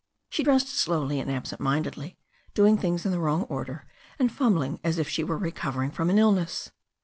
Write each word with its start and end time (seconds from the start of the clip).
She 0.31 0.41
dressed 0.41 0.67
slowly 0.69 1.19
and 1.19 1.29
absent 1.29 1.61
mindedly, 1.61 2.17
doing 2.55 2.75
things 2.75 3.05
in 3.05 3.11
the 3.11 3.19
wrong 3.19 3.43
order, 3.43 3.85
and 4.17 4.31
fumbling 4.31 4.79
as 4.83 4.97
if 4.97 5.07
she 5.07 5.23
were 5.23 5.37
recovering 5.37 5.91
from 5.91 6.09
an 6.09 6.17
illness. 6.17 6.71